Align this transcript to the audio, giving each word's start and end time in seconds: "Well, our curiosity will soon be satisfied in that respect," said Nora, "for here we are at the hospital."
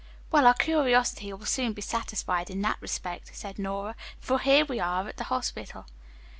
"Well, 0.31 0.47
our 0.47 0.55
curiosity 0.55 1.31
will 1.31 1.45
soon 1.45 1.73
be 1.73 1.83
satisfied 1.83 2.49
in 2.49 2.63
that 2.63 2.81
respect," 2.81 3.29
said 3.35 3.59
Nora, 3.59 3.95
"for 4.19 4.39
here 4.39 4.65
we 4.65 4.79
are 4.79 5.07
at 5.07 5.17
the 5.17 5.25
hospital." 5.25 5.85